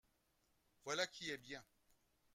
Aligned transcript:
Voilà 0.83 1.05
qui 1.05 1.29
est 1.29 1.37
bien 1.37 1.63